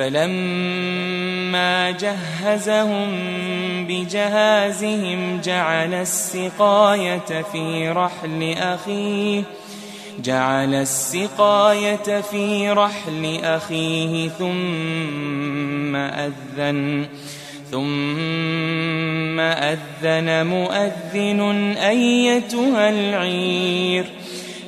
فلما 0.00 1.90
جهزهم 1.90 3.10
بجهازهم 3.88 5.40
جعل 5.40 5.94
السقاية 5.94 7.42
في 7.52 7.88
رحل 7.88 8.54
أخيه 8.58 9.42
جعل 10.24 10.74
السقاية 10.74 12.20
في 12.20 12.70
رحل 12.70 13.40
أخيه 13.44 14.28
ثم 14.28 15.96
أذن 15.96 17.06
ثم 17.70 19.40
أذن 19.40 20.46
مؤذن 20.46 21.40
أيتها 21.76 22.88
العير. 22.88 24.19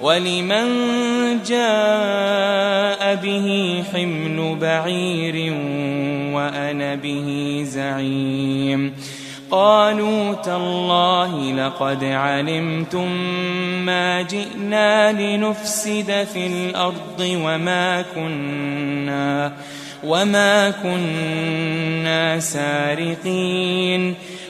ولمن 0.00 0.66
جاء 1.42 3.14
به 3.14 3.82
حمل 3.92 4.56
بعير 4.60 5.52
وأنا 6.34 6.94
به 6.94 7.60
زعيم 7.66 8.92
قالوا 9.50 10.34
تالله 10.34 11.52
لقد 11.52 12.04
علمتم 12.04 13.12
ما 13.86 14.22
جئنا 14.22 15.12
لنفسد 15.12 16.26
في 16.32 16.46
الأرض 16.46 17.20
وما 17.20 18.04
كنا 18.14 19.52
وما 20.04 20.70
كنا 20.70 22.40
سارقين 22.40 24.14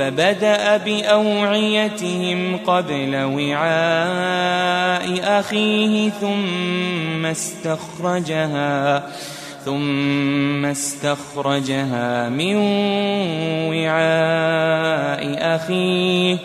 فبدأ 0.00 0.76
بأوعيتهم 0.76 2.56
قبل 2.66 3.16
وعاء 3.16 5.04
أخيه 5.40 6.10
ثم 6.10 7.26
استخرجها 7.26 9.02
ثم 9.64 10.64
استخرجها 10.64 12.28
من 12.28 12.56
وعاء 13.68 15.36
أخيه. 15.56 16.36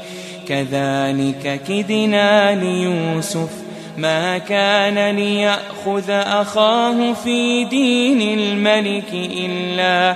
كذلك 0.47 1.61
كدنا 1.67 2.55
ليوسف 2.55 3.49
ما 3.97 4.37
كان 4.37 5.15
ليأخذ 5.15 6.09
أخاه 6.09 7.13
في 7.13 7.63
دين 7.63 8.39
الملك 8.39 9.13
إلا 9.13 10.15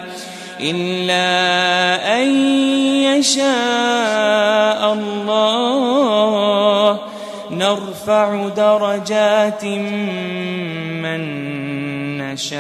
إلا 0.62 2.22
أن 2.22 2.28
يشاء 3.04 4.94
الله. 4.94 7.00
نرفع 7.52 8.48
درجات 8.48 9.66
من 9.66 11.22
نشاء. 12.18 12.60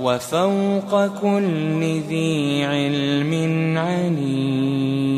وفوق 0.00 1.06
كل 1.06 2.00
ذي 2.08 2.64
علم 2.64 3.32
عليم. 3.78 5.12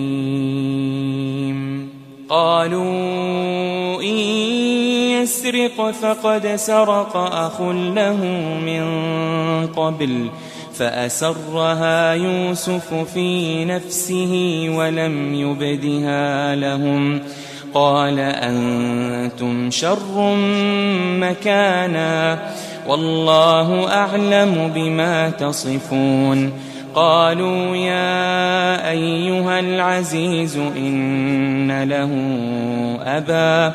قالوا 2.29 4.03
إن 4.03 4.54
يسرق 5.25 5.91
فقد 5.91 6.47
سرق 6.57 7.17
أخ 7.17 7.61
له 7.71 8.17
من 8.67 8.85
قبل 9.67 10.31
فأسرها 10.75 12.13
يوسف 12.13 12.95
في 12.95 13.65
نفسه 13.65 14.67
ولم 14.71 15.35
يبدها 15.35 16.55
لهم 16.55 17.21
قال 17.75 18.19
أنتم 18.21 19.71
شر 19.71 20.35
مكانا 21.21 22.39
والله 22.87 23.93
أعلم 23.93 24.73
بما 24.75 25.31
تصفون 25.31 26.53
قالوا 26.95 27.77
يا 27.77 28.91
أيها 28.91 29.61
العزيز 29.61 30.57
إن 30.57 31.83
له 31.83 32.11
أبا 33.03 33.75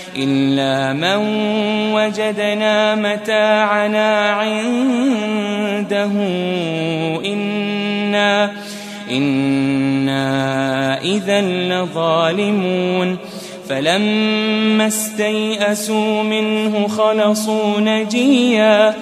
إلا 0.17 0.93
من 0.93 1.17
وجدنا 1.93 2.95
متاعنا 2.95 4.31
عنده. 4.31 6.11
إنا 7.25 8.51
إنا 9.11 11.01
إذا 11.01 11.41
لظالمون. 11.41 13.17
فلما 13.69 14.87
استيئسوا 14.87 16.23
منه 16.23 16.87
خلصوا 16.87 17.79
نجيا. 17.79 18.93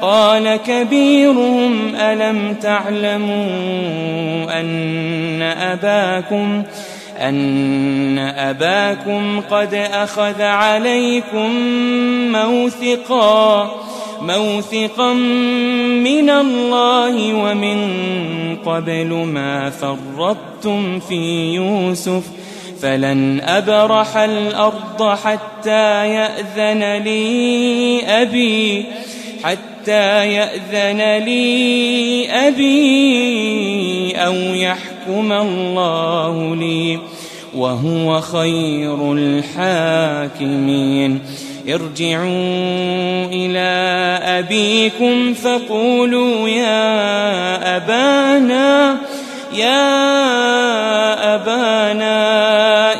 قال 0.00 0.56
كبيرهم 0.56 1.94
ألم 1.94 2.54
تعلموا 2.62 3.44
أن 4.60 5.42
أباكم 5.42 6.62
أن 7.20 8.18
أباكم 8.18 9.40
قد 9.40 9.74
أخذ 9.74 10.42
عليكم 10.42 11.50
موثقا 12.32 13.70
موثقا 14.20 15.12
من 16.02 16.30
الله 16.30 17.34
ومن 17.34 18.56
قبل 18.56 19.06
ما 19.14 19.70
فرطتم 19.70 21.00
في 21.00 21.54
يوسف 21.54 22.22
فلن 22.82 23.40
أبرح 23.40 24.16
الأرض 24.16 25.16
حتى 25.24 26.08
يأذن 26.08 27.02
لي 27.02 28.02
أبي 28.06 28.86
حتى 29.44 29.73
يأذن 29.88 31.24
لي 31.24 32.28
أبي 32.30 34.12
أو 34.16 34.34
يحكم 34.34 35.32
الله 35.32 36.56
لي 36.56 36.98
وهو 37.54 38.20
خير 38.20 39.12
الحاكمين. 39.12 41.20
ارجعوا 41.68 43.24
إلى 43.32 43.68
أبيكم 44.38 45.34
فقولوا 45.34 46.48
يا 46.48 47.76
أبانا 47.76 48.96
يا 49.54 51.34
أبانا 51.34 52.14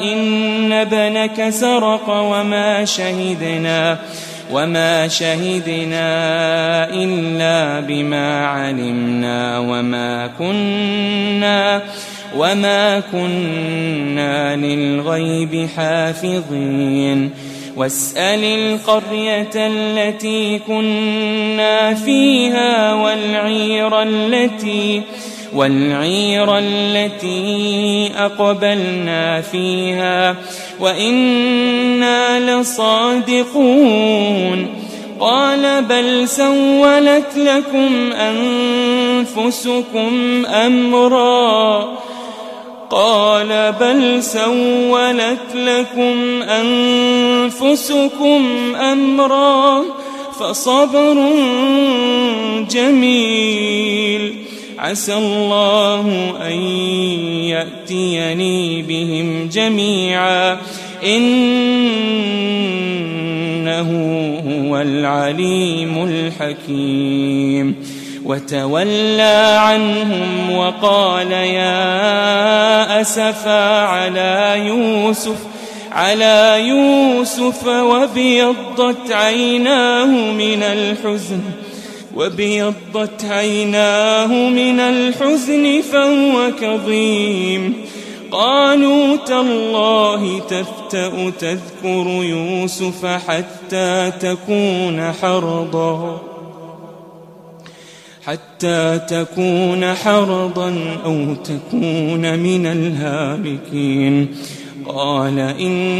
إن 0.02 0.72
ابنك 0.72 1.50
سرق 1.50 2.08
وما 2.08 2.84
شهدنا. 2.84 3.98
وما 4.50 5.08
شهدنا 5.08 6.08
إلا 6.90 7.80
بما 7.80 8.46
علمنا 8.46 9.58
وما 9.58 10.26
كنا 10.38 11.82
وما 12.36 13.00
كنا 13.00 14.56
للغيب 14.56 15.68
حافظين 15.76 17.30
واسأل 17.76 18.44
القرية 18.44 19.50
التي 19.56 20.58
كنا 20.58 21.94
فيها 21.94 22.94
والعير 22.94 24.02
التي 24.02 25.02
والعير 25.54 26.58
التي 26.58 28.10
أقبلنا 28.16 29.40
فيها 29.40 30.36
وإنا 30.80 32.60
لصادقون. 32.60 34.68
قال 35.20 35.82
بل 35.82 36.28
سولت 36.28 37.36
لكم 37.36 38.12
أنفسكم 38.12 40.12
أمرا. 40.46 41.88
قال 42.90 43.74
بل 43.80 44.22
سولت 44.22 45.54
لكم 45.54 46.42
أنفسكم 46.42 48.44
أمرا. 48.76 49.82
فصبر 50.40 51.32
جميل. 52.70 54.43
عسى 54.84 55.14
الله 55.14 56.34
أن 56.48 56.52
يأتيني 57.48 58.82
بهم 58.82 59.48
جميعا. 59.48 60.58
إنه 61.04 61.50
هو 64.46 64.80
العليم 64.80 66.04
الحكيم. 66.04 67.74
وتولى 68.24 69.58
عنهم 69.60 70.52
وقال 70.56 71.32
يا 71.32 73.00
أسفا 73.00 73.80
على 73.80 74.54
يوسف 74.66 75.38
على 75.92 76.62
يوسف 76.68 77.66
وبيضت 77.66 79.12
عيناه 79.12 80.06
من 80.32 80.62
الحزن. 80.62 81.40
وبيضت 82.16 83.24
عيناه 83.24 84.48
من 84.48 84.80
الحزن 84.80 85.82
فهو 85.92 86.50
كظيم. 86.60 87.74
قالوا 88.30 89.16
تالله 89.16 90.38
تفتأ 90.38 91.30
تذكر 91.30 92.06
يوسف 92.22 93.06
حتى 93.06 94.12
تكون 94.20 95.12
حرضا. 95.22 96.22
حتى 98.26 99.00
تكون 99.08 99.94
حرضا 99.94 100.74
أو 101.04 101.34
تكون 101.34 102.38
من 102.38 102.66
الهالكين 102.66 104.36
قال 104.86 105.38
إنما 105.38 105.98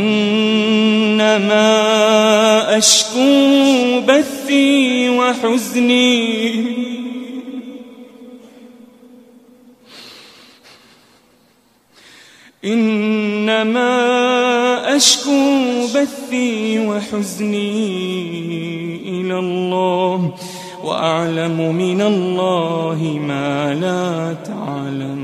أشكو 2.78 4.00
بثي 4.00 5.08
وحزني. 5.08 6.94
إنما 12.64 13.86
أشكو 14.96 15.86
بثي 15.94 16.78
وحزني 16.78 17.70
إلى 19.08 19.38
الله 19.38 20.34
وأعلم 20.84 21.75
من 21.75 22.00
الله 22.00 23.19
ما 23.20 23.75
لا 23.75 24.36
تعلمون 24.44 25.24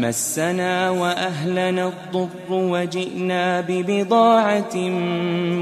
مسنا 0.00 0.90
وأهلنا 0.90 1.88
الضر 1.88 2.50
وجئنا 2.50 3.60
ببضاعة 3.60 4.76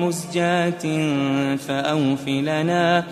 مزجاة 0.05 0.85
فأوفلنا 1.57 3.05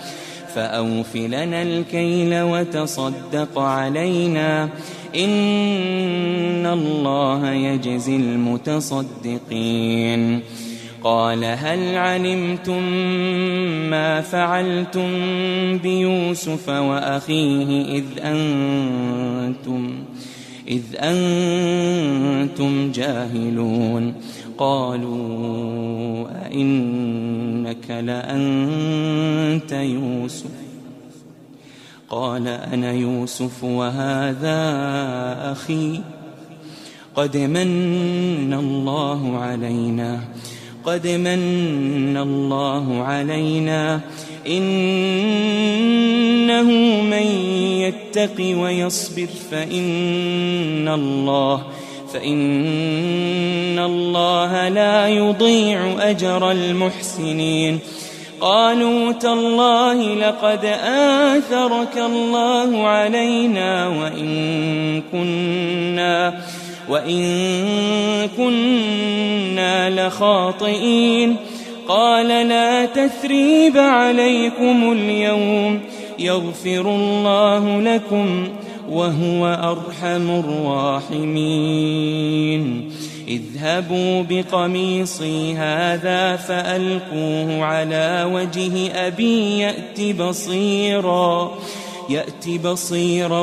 فأوفلنا 0.54 1.62
الكيل 1.62 2.42
وتصدق 2.42 3.58
علينا. 3.58 4.68
إن 5.16 6.66
الله 6.66 7.50
يجزي 7.50 8.16
المتصدقين. 8.16 10.40
قال 11.04 11.44
هل 11.44 11.96
علمتم 11.96 12.82
ما 13.90 14.20
فعلتم 14.20 15.08
بيوسف 15.78 16.68
وأخيه 16.68 17.98
إذ 17.98 18.04
أنتم 18.18 19.92
إذ 20.68 20.82
أنتم 20.96 22.92
جاهلون. 22.92 24.14
قالوا 24.58 26.26
أئنك 26.46 27.90
لأنت 27.90 29.72
يوسف. 29.72 30.50
قال 32.08 32.48
أنا 32.48 32.92
يوسف 32.92 33.64
وهذا 33.64 34.62
أخي. 35.52 36.00
قد 37.14 37.36
من 37.36 38.54
الله 38.54 39.38
علينا. 39.38 40.20
قد 40.84 41.06
من 41.06 42.16
الله 42.16 43.02
علينا. 43.02 44.00
إنه 46.50 47.02
من 47.02 47.26
يتق 47.82 48.56
ويصبر 48.58 49.26
فإن 49.50 50.88
الله 50.88 51.62
فإن 52.14 53.78
الله 53.78 54.68
لا 54.68 55.08
يضيع 55.08 56.10
أجر 56.10 56.50
المحسنين. 56.50 57.78
قالوا 58.40 59.12
تالله 59.12 60.14
لقد 60.14 60.64
آثرك 61.34 61.96
الله 61.96 62.86
علينا 62.86 63.88
وإن 63.88 65.02
كنا 65.12 66.40
وإن 66.88 67.24
كنا 68.36 69.90
لخاطئين. 69.90 71.36
قال 71.88 72.28
لا 72.48 72.84
تثريب 72.84 73.78
عليكم 73.78 74.92
اليوم. 74.92 75.80
يغفر 76.18 76.80
الله 76.80 77.80
لكم 77.80 78.48
وهو 78.90 79.46
أرحم 79.46 80.30
الراحمين. 81.10 82.90
اذهبوا 83.28 84.22
بقميصي 84.30 85.54
هذا 85.54 86.36
فألقوه 86.36 87.64
على 87.64 88.30
وجه 88.32 89.06
أبي 89.06 89.58
يأت 89.58 90.00
بصيراً 90.20 91.52
يأت 92.10 92.48
بصيرا 92.64 93.40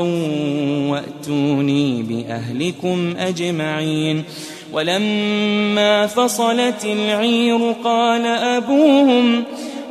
وأتوني 0.89 2.03
بأهلكم 2.03 3.13
أجمعين. 3.19 4.23
ولما 4.73 6.07
فصلت 6.07 6.85
العير 6.85 7.75
قال 7.83 8.25
أبوهم 8.25 9.43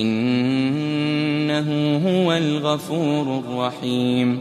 إنه 0.00 1.68
هو 2.08 2.32
الغفور 2.32 3.38
الرحيم. 3.38 4.40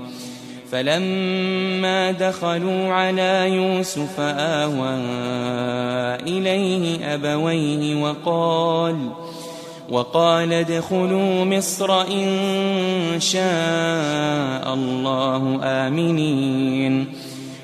فلما 0.71 2.11
دخلوا 2.11 2.93
على 2.93 3.49
يوسف 3.49 4.19
آوى 4.19 4.95
إليه 6.27 7.13
أبويه 7.13 8.03
وقال 8.03 8.97
وقال 9.89 10.53
ادخلوا 10.53 11.45
مصر 11.45 12.01
إن 12.01 12.27
شاء 13.19 14.73
الله 14.73 15.59
آمنين. 15.63 17.05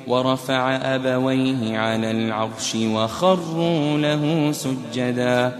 ورفع 0.07 0.75
أبويه 0.95 1.77
على 1.77 2.11
العرش 2.11 2.75
وخروا 2.75 3.97
له 3.97 4.51
سجدا. 4.51 5.59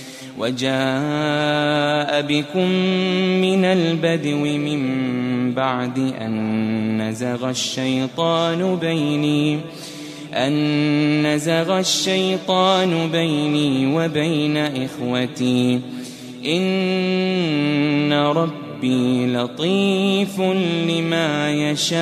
وجاء 0.37 2.21
بكم 2.21 2.67
من 3.41 3.65
البدو 3.65 4.37
من 4.37 4.81
بعد 5.53 5.99
أن 6.21 7.09
نزغ 7.09 7.49
الشيطان 7.49 8.75
بيني 8.75 9.59
أن 10.33 11.33
نزغ 11.33 11.79
الشيطان 11.79 13.09
بيني 13.11 13.95
وبين 13.95 14.57
إخوتي. 14.57 15.79
إن 16.45 18.13
ربي 18.13 19.27
لطيف 19.27 20.41
لما 20.89 21.51
يشاء. 21.51 22.01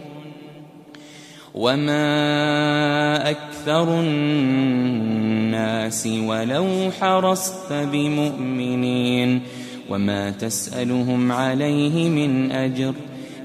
وما 1.53 3.29
أكثر 3.29 3.99
الناس 3.99 6.07
ولو 6.07 6.91
حرصت 7.01 7.73
بمؤمنين 7.73 9.41
وما 9.89 10.31
تسألهم 10.31 11.31
عليه 11.31 12.09
من 12.09 12.51
أجر 12.51 12.93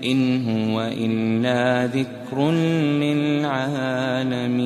إن 0.04 0.48
هو 0.48 0.80
إلا 0.92 1.86
ذكر 1.86 2.50
للعالمين 3.00 4.56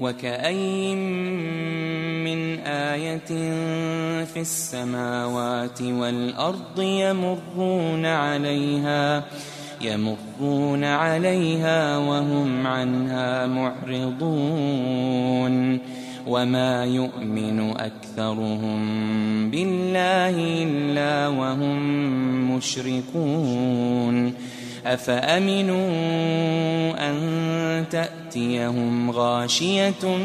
وكأي 0.00 0.94
من 2.24 2.58
آية 2.66 3.26
في 4.24 4.40
السماوات 4.40 5.82
والأرض 5.82 6.80
يمرون 6.80 8.06
عليها 8.06 9.24
يمرون 9.82 10.84
عليها 10.84 11.98
وهم 11.98 12.66
عنها 12.66 13.46
معرضون 13.46 14.98
وما 16.26 16.84
يؤمن 16.84 17.70
أكثرهم 17.70 18.80
بالله 19.50 20.62
إلا 20.62 21.28
وهم 21.28 21.78
مشركون 22.56 24.34
أفأمنوا 24.86 25.90
أن 27.10 27.84
تأتيهم 27.90 29.10
غاشية 29.10 30.16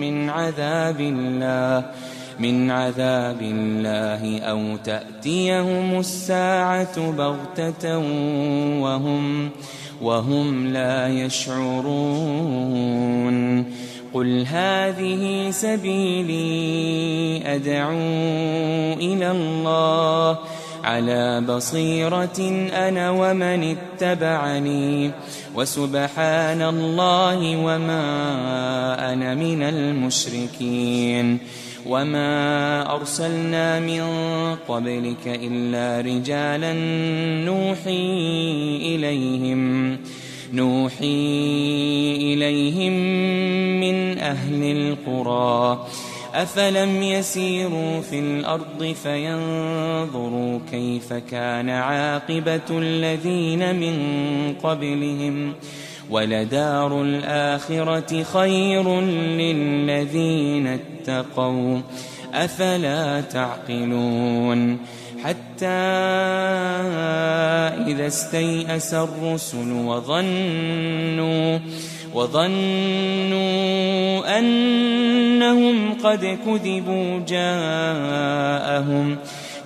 من 0.00 0.30
عذاب 0.30 1.00
الله 1.00 1.90
من 2.38 2.70
عذاب 2.70 3.42
الله 3.42 4.40
أو 4.40 4.76
تأتيهم 4.84 5.98
الساعة 5.98 7.10
بغتة 7.10 7.98
وهم 8.78 9.50
وهم 10.02 10.66
لا 10.66 11.08
يشعرون. 11.08 12.58
قل 14.14 14.46
هذه 14.46 15.50
سبيلي 15.50 16.46
أدعو 17.54 17.96
إلى 19.00 19.30
الله. 19.30 20.38
على 20.84 21.40
بصيرة 21.40 22.68
أنا 22.72 23.10
ومن 23.10 23.76
اتبعني. 23.76 25.10
وسبحان 25.54 26.62
الله 26.62 27.56
وما 27.56 29.12
أنا 29.12 29.34
من 29.34 29.62
المشركين. 29.62 31.38
وما 31.88 32.94
أرسلنا 32.94 33.80
من 33.80 34.02
قبلك 34.68 35.26
إلا 35.26 36.00
رجالا 36.00 36.72
نوحي 37.44 38.06
إليهم 38.94 39.96
نوحي 40.52 41.06
إليهم 42.16 42.92
من 43.80 44.18
أهل 44.18 44.62
القرى 44.62 45.86
أفلم 46.34 47.02
يسيروا 47.02 48.00
في 48.00 48.18
الأرض 48.18 48.94
فينظروا 49.02 50.58
كيف 50.70 51.12
كان 51.12 51.70
عاقبة 51.70 52.68
الذين 52.70 53.74
من 53.76 53.96
قبلهم 54.62 55.54
ولدار 56.10 57.02
الآخرة 57.02 58.22
خير 58.22 59.00
للذين 59.00 60.66
اتقوا 60.66 61.80
أفلا 62.34 63.20
تعقلون 63.20 64.78
حتى 65.24 65.66
إذا 67.86 68.06
استيأس 68.06 68.94
الرسل 68.94 69.72
وظنوا 69.72 71.58
وظنوا 72.14 73.48
أنهم 74.38 75.94
قد 76.04 76.38
كذبوا 76.46 77.20
جاءهم 77.28 79.16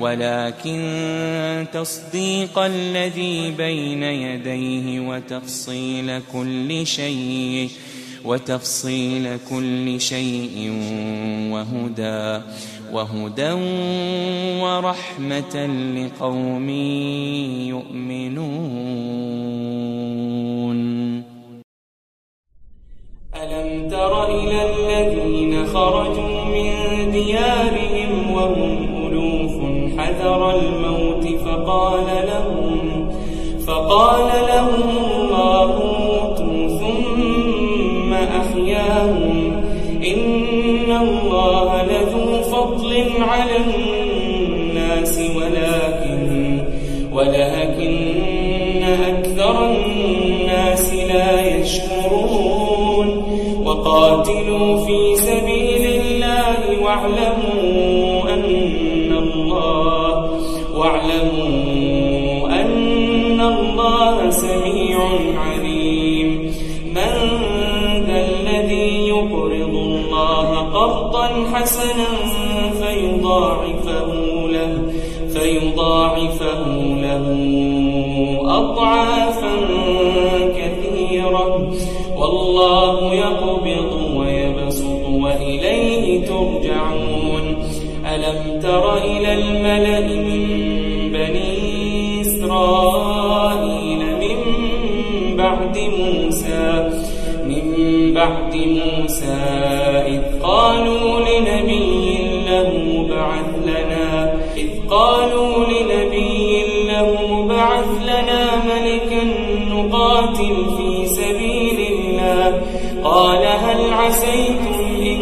ولكن 0.00 1.66
تصديق 1.72 2.58
الذي 2.58 3.50
بين 3.50 4.02
يديه 4.02 5.00
وتفصيل 5.08 6.20
كل 6.32 6.86
شيء 6.86 7.70
وتفصيل 8.24 9.38
كل 9.50 10.00
شيء 10.00 10.72
وهدى 11.52 12.42
وهدى 12.92 13.52
ورحمة 14.62 15.66
لقوم 15.96 16.70
يؤمنون. 17.68 19.16
ألم 23.36 23.88
تر 23.90 24.12
إلى 24.28 24.60
الذين 24.70 25.66
خرجوا 25.66 26.44
من 26.44 26.70
ديارهم 27.12 28.30
وهم 28.30 28.95
حذر 30.06 30.50
الموت 30.50 31.26
فقال 31.44 32.06
لهم 32.28 33.10
فقال 33.66 34.28
لهم 34.48 34.82
الله 34.98 35.66
موتوا 35.66 36.78
ثم 36.78 38.12
أحياهم. 38.14 39.62
إن 40.06 40.90
الله 41.02 41.82
لذو 41.82 42.42
فضل 42.42 42.92
على 43.22 43.56
الناس 43.56 45.20
ولكن 45.36 46.60
ولكن 47.12 48.82
أكثر 48.84 49.66
الناس 49.66 50.94
لا 50.94 51.56
يشكرون. 51.56 53.08
وقاتلوا 53.64 54.86
في 54.86 55.16
سبيل 55.16 56.00
الله 56.00 56.82
واعلموا 56.82 58.15
واعلموا 61.06 62.48
أن 62.60 63.40
الله 63.40 64.30
سميع 64.30 64.98
عليم. 65.38 66.52
من 66.94 67.14
ذا 68.06 68.26
الذي 68.28 69.08
يقرض 69.08 69.74
الله 69.74 70.48
قرضا 70.58 71.28
حسنا 71.52 72.10
فيضاعفه 72.80 74.12
له 74.48 74.92
فيضاعفه 75.32 76.64
له 77.02 77.26
أضعافا 78.44 79.54
كثيرة. 80.56 81.72
والله 82.16 83.14
يقبض 83.14 83.92
ويبسط 84.16 85.06
وإليه 85.08 86.26
ترجعون. 86.26 87.56
ألم 88.14 88.60
تر 88.60 88.96
إلى 88.96 89.32
الملأ 89.32 90.00
من 90.00 90.45
موسى 95.98 96.90
من 97.44 97.66
بعد 98.14 98.56
موسى 98.56 99.36
إذ 100.06 100.42
قالوا 100.42 101.20
لنبي 101.20 102.18
له 102.48 103.06
بعث 103.10 103.50
لنا 103.66 104.34
إذ 104.56 104.68
قالوا 104.90 105.64
لنبي 105.66 106.62
له 106.88 107.42
بعث 107.48 107.88
لنا 108.02 108.62
ملكا 108.64 109.24
نقاتل 109.70 110.56
في 110.76 111.06
سبيل 111.06 111.92
الله 111.92 112.62
قال 113.04 113.46
هل 113.46 113.92
عسيتم 113.92 115.02
إن 115.02 115.18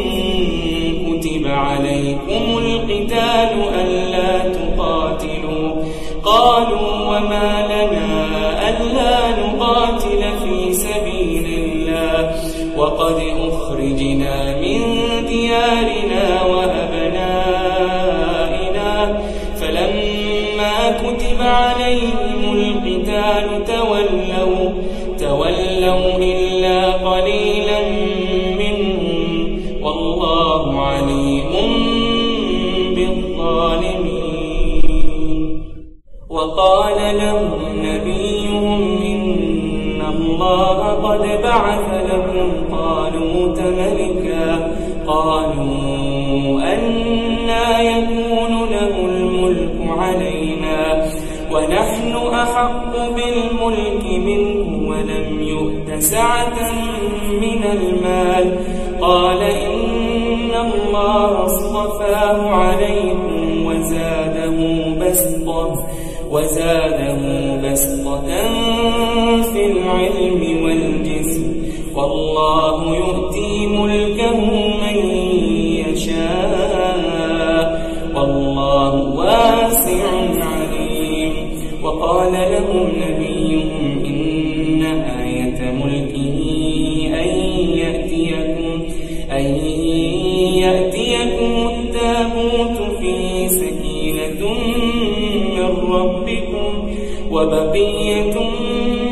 كتب 1.07 1.47
عليكم 1.47 2.59
القتال 2.59 3.51
ألا 3.81 4.39
تقاتلوا؟ 4.49 5.75
قالوا 6.25 6.91
وما 7.09 7.54
ألا 8.69 9.17
نقاتل 9.41 10.23
في 10.45 10.73
سبيل 10.73 11.47
الله. 11.65 12.35
وقد 12.77 13.23
أخرجنا 13.49 14.61
من 14.61 14.81
ديارنا 15.29 16.43
وأبنائنا. 16.43 17.45
فلما 19.61 20.91
كتب 20.91 21.41
عليهم 21.41 22.41
القتال 22.53 23.65
تولوا 23.65 24.73
تولوا 25.19 26.19
إلا 26.19 26.93
قليلا 26.93 27.81
منهم. 28.59 29.61
والله 29.83 30.81
عليم 30.81 31.53
بالظالمين. 32.97 34.05
وقال 36.31 37.19
لهم 37.19 37.83
نبيهم 38.55 39.03
إن 39.03 40.03
الله 40.17 40.79
قد 40.93 41.43
بعث 41.43 42.05
لكم 42.11 42.51
طالوت 42.71 43.61
ملكا 43.61 44.71
قالوا 45.07 46.63
أنا 46.75 47.81
يكون 47.81 48.69
له 48.71 48.97
الملك 49.07 49.99
علينا 49.99 51.07
ونحن 51.53 52.17
أحق 52.35 52.93
بالملك 52.97 54.05
منه 54.05 54.89
ولم 54.89 55.43
يؤت 55.43 55.99
سعة 56.03 56.73
من 57.41 57.65
المال 57.73 58.57
قال 59.01 59.43
إن 59.43 60.51
الله 60.55 61.45
اصطفاه 61.45 62.51
عليكم 62.51 63.45
بسطة 63.69 64.24
وزاده 66.35 67.21
بسطة 67.63 68.27
في 69.53 69.67
العلم 69.67 70.63
والجسم. 70.65 71.45
والله 71.95 72.97
يؤتي 72.97 73.67
ملكه 73.67 74.41
من 74.83 74.99
ربكم 95.93 96.91
وبقية 97.31 98.35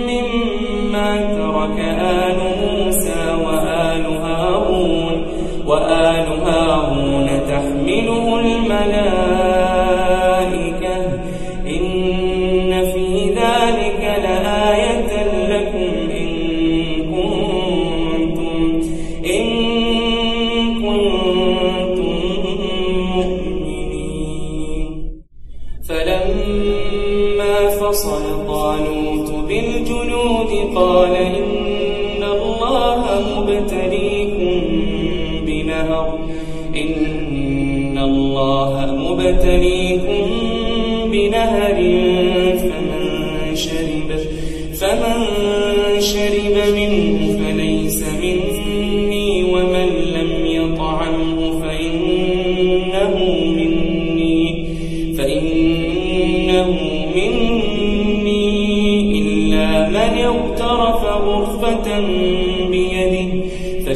مما 0.09 1.17
ترك 1.17 1.79
آل 2.01 2.39
موسى 2.63 3.23
وآل 3.47 4.05
هارون 4.23 5.27
وآل 5.67 6.27
هارون 6.47 7.29
تحمله 7.49 8.41
الملائكة. 8.41 9.62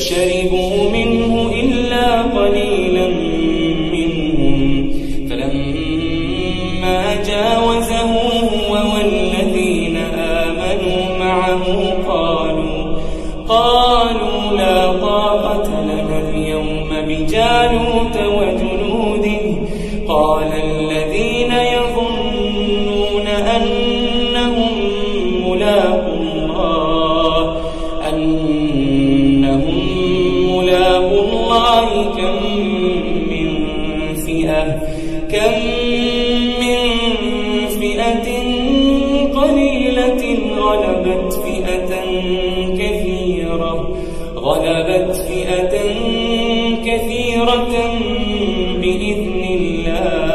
شربوا 0.09 0.91
منه 0.91 1.33
إلا 1.63 2.23
قليلا 2.23 3.09
منهم. 3.93 4.91
فلما 5.31 7.01
جاوزه 7.29 8.13
هو 8.43 8.73
والذين 8.95 9.97
آمنوا 10.47 11.19
معه 11.19 11.65
قالوا 12.09 12.79
قالوا 13.49 14.57
لا 14.57 14.93
طاقة 14.93 15.69
لنا 15.83 16.19
اليوم 16.31 16.91
بجالوت 17.09 18.17
وجنوده. 18.37 19.45
قال 20.09 20.53
كم 35.33 35.55
من 36.61 36.83
فئة 37.81 38.29
قليلة 39.41 40.23
غلبت 40.59 41.33
فئة 41.33 41.93
كثيرة 42.81 43.97
غلبت 44.37 45.11
فئة 45.29 45.75
كثيرة 46.87 47.75
بإذن 48.81 49.43
الله. 49.59 50.26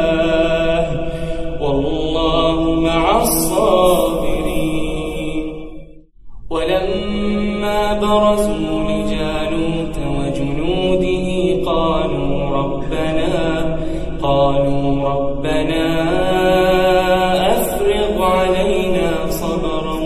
قالوا 14.22 15.08
ربنا 15.08 15.86
أفرغ 17.52 18.22
علينا 18.22 19.10
صبرا 19.30 19.96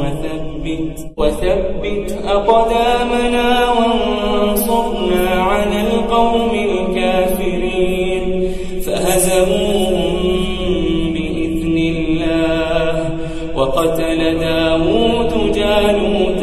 وثبت 0.00 0.96
وثبت 1.16 2.08
أقدامنا 2.26 3.48
وانصرنا 3.70 5.30
على 5.42 5.80
القوم 5.80 6.50
الكافرين. 6.54 8.24
فهزموهم 8.86 10.16
بإذن 11.14 11.76
الله 11.78 12.94
وقتل 13.56 14.20
داود 14.38 15.52
جالوت 15.52 16.42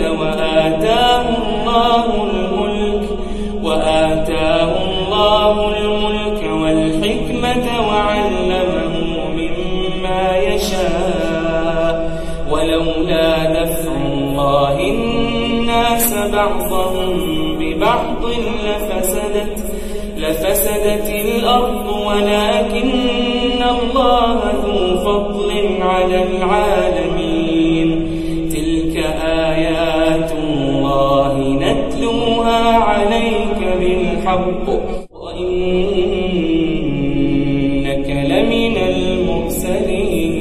لفسدت 20.82 21.10
الأرض 21.10 21.88
ولكن 22.08 23.62
الله 23.62 24.40
ذو 24.66 24.98
فضل 24.98 25.52
على 25.82 26.24
العالمين. 26.24 28.08
تلك 28.50 28.96
آيات 29.24 30.32
الله 30.32 31.34
نتلوها 31.38 32.62
عليك 32.78 33.60
بالحق. 33.80 34.70
وإنك 35.14 35.58
لمن 38.10 38.78
المرسلين. 38.78 40.32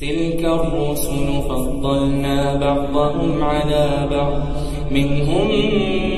تلك 0.00 0.44
الرسل 0.44 1.26
فضلنا 1.48 2.54
بعضهم 2.54 3.44
على 3.44 4.08
بعض. 4.10 4.42
منهم 4.90 5.48
من 5.48 6.13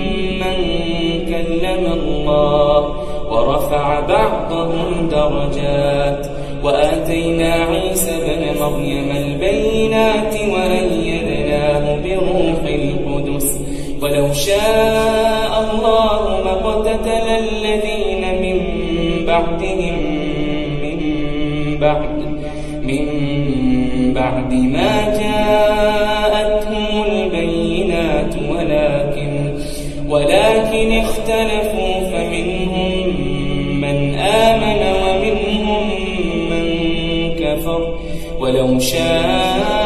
كلم 1.37 1.92
الله 1.92 2.94
ورفع 3.31 4.01
بعضهم 4.01 5.09
درجات 5.09 6.27
وآتينا 6.64 7.53
عيسى 7.55 8.11
بن 8.11 8.61
مريم 8.61 9.11
البينات 9.16 10.35
وأيدناه 10.35 11.96
بروح 12.05 12.61
القدس 12.64 13.61
ولو 14.03 14.33
شاء 14.33 15.53
الله 15.70 16.40
ما 16.44 16.51
اقتتل 16.51 17.29
الذين 17.29 18.22
من 18.42 18.61
بعدهم 19.27 19.96
من 20.83 20.99
بعد 21.81 22.16
من 22.83 23.07
بعد 24.14 24.53
ما 24.53 25.18
جاءتهم 25.18 25.75
اختلفوا 31.06 31.92
فمنهم 32.10 33.06
من 33.80 34.14
آمن 34.18 34.80
ومنهم 35.02 35.84
من 36.50 36.66
كفر. 37.34 37.98
ولو 38.40 38.78
شاء 38.78 39.86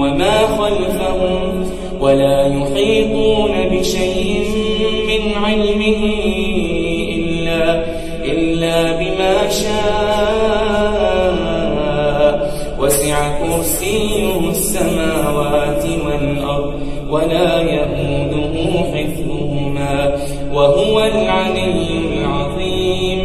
وما 0.00 0.46
خلفهم 0.46 1.70
ولا 2.00 2.46
يحيطون 2.46 3.52
بشيء 3.72 4.44
من 5.08 5.44
علمه 5.44 6.02
إلا, 7.14 7.84
إلا 8.24 8.92
بما 8.92 9.48
شاء. 9.50 10.40
وسع 12.78 13.38
كرسيه 13.38 14.50
السماوات 14.50 15.84
والأرض 16.06 16.80
ولا 17.10 17.60
يئوده 17.60 18.54
حفظهما 18.94 20.16
وهو 20.54 21.00
العلي 21.00 21.88
العظيم. 22.14 23.20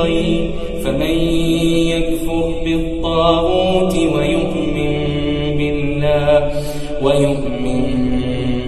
الغي 0.01 0.51
فمن 0.83 1.17
يكفر 1.93 2.53
بالطاغوت 2.65 3.95
ويؤمن 3.95 4.75
بالله 5.57 6.51
ويؤمن 7.01 8.11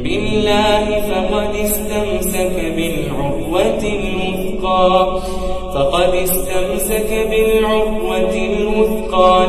بالله 0.04 0.86
فقد 1.02 1.56
استمسك 1.56 2.74
بالعروة 2.76 3.84
الوثقى 3.84 5.22
فقد 5.74 6.14
استمسك 6.14 7.28
بالعروة 7.30 8.36
الوثقى 8.36 9.48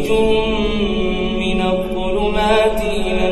مخرجهم 0.00 0.48
من 1.38 1.60
الظلمات 1.60 2.80
إلى 2.82 3.28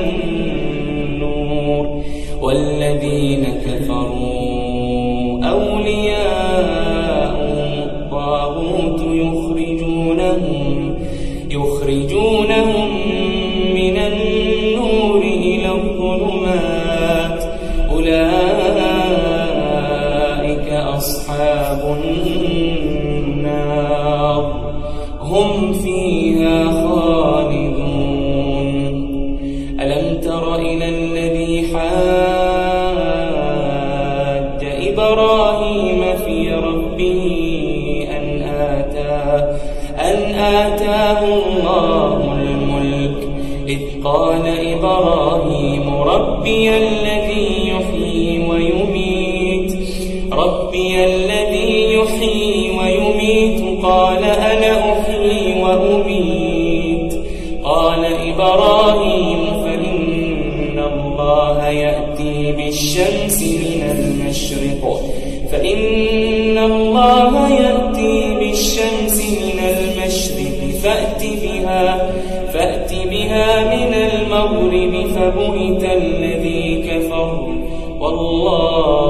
النور. 1.10 2.04
والذين 2.42 3.44
كفروا 3.44 5.44
أولياءهم 5.44 7.08
الطاغوت 7.88 9.00
يخرجونهم 9.00 10.94
يخرجونهم 11.50 12.88
من 13.74 13.96
النور 13.96 15.22
إلى 15.22 15.72
الظلمات. 15.72 17.44
أولئك 17.90 18.28
أصحاب 20.72 21.96
النار. 22.04 23.38
هم 25.20 25.72
فيه 25.72 26.17
إبراهيم 44.78 46.02
ربي 46.02 46.76
الذي 46.76 47.68
يحيي 47.68 48.48
ويميت. 48.48 49.72
ربي 50.32 51.04
الذي 51.04 51.94
يحيي 51.94 52.78
ويميت 52.78 53.82
قال 53.82 54.24
أنا 54.24 54.92
أحيي 54.92 55.62
وأميت. 55.62 57.14
قال 57.64 58.04
إبراهيم 58.04 59.38
فإن 59.64 60.78
الله 60.92 61.68
يأتي 61.68 62.52
بالشمس 62.52 63.42
من 63.42 63.82
المشرق. 63.98 65.00
فإن 65.52 66.58
الله 66.58 67.48
يأتي 67.48 68.34
بالشمس 68.40 69.18
من 69.42 69.58
المشرق 69.58 70.58
فأت 70.82 71.22
بها. 71.42 72.10
لبئت 75.28 75.84
الذي 75.84 76.82
كفر 76.88 77.48
والله 78.00 79.07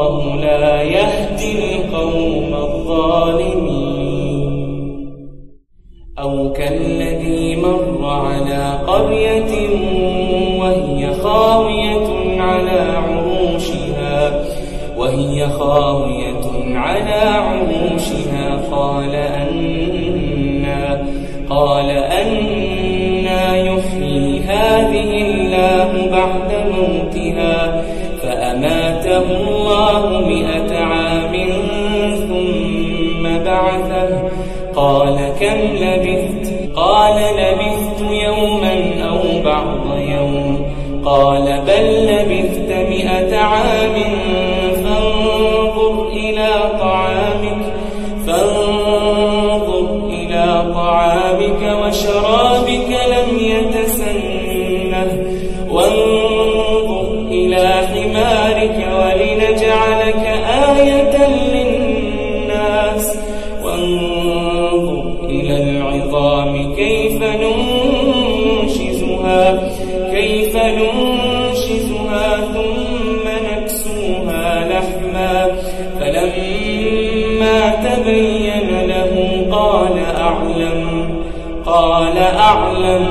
أعلم 82.49 83.08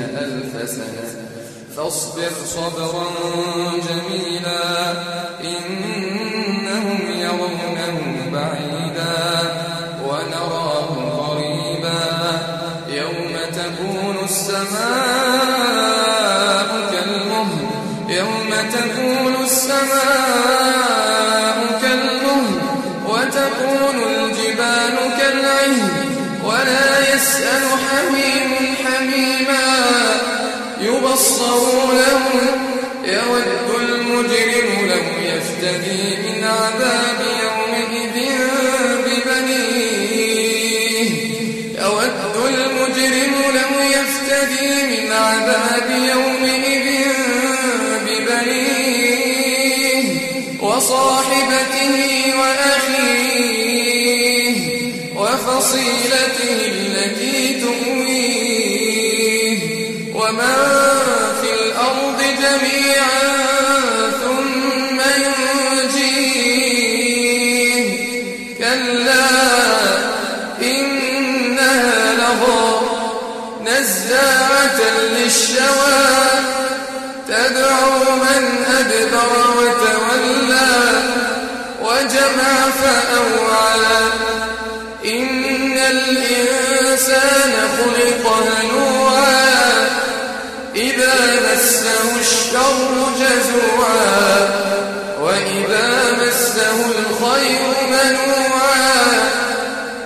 ألف 0.00 0.70
سنة. 0.70 1.26
فاصبر 1.76 2.30
صبرا 2.46 3.06
جميلا. 3.88 4.92
إنهم 5.44 6.98
يرونه 7.20 8.30
بعيدا. 8.32 9.26
ونراه 10.04 10.88
قريبا. 11.28 12.38
يوم 12.88 13.36
تكون 13.52 14.24
السماء 14.24 15.05
يومئذ 46.04 46.86
ببنيه 48.06 50.04
وصاحبته 50.60 51.94
وأخيه 52.40 53.76
وفصيلته 55.16 56.58
التي 56.66 57.60
تؤويه 57.60 58.96
ومن 60.14 60.95
أوعى 82.40 82.72
فأوعى. 82.82 84.02
إن 85.04 85.78
الإنسان 85.78 87.52
خلق 87.78 88.32
هلوعا. 88.32 89.88
إذا 90.76 91.14
مسه 91.54 92.20
الشر 92.20 93.06
جزوعا. 93.20 94.48
وإذا 95.20 96.12
مسه 96.12 96.76
الخير 96.86 97.60
منوعا. 97.88 99.30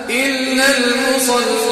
إلا 0.09 0.65
المصلين 0.77 1.70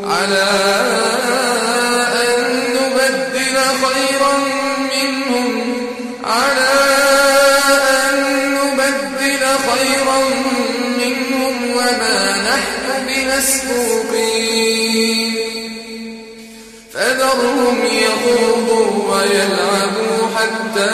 على 0.05 0.49
أن 2.13 2.41
نبدل 2.75 3.57
خيرا 3.85 4.35
منهم. 4.95 5.51
على 6.25 6.75
أن 8.01 8.17
نبدل 8.55 9.43
خيرا 9.71 10.19
منهم 10.99 11.55
وما 11.71 12.19
نحن 12.51 12.87
بمسبوقين. 13.07 14.39
فذرهم 16.93 17.79
يخوضوا 17.85 18.91
ويلعبوا 19.15 20.19
حتى 20.37 20.93